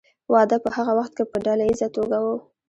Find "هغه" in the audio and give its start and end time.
0.75-0.91